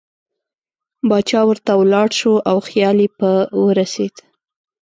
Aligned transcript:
باچا 1.09 1.41
ورته 1.49 1.71
ولاړ 1.79 2.09
شو 2.19 2.33
او 2.49 2.57
خیال 2.67 2.97
یې 3.05 3.09
په 3.19 3.29
ورسېد. 3.63 4.15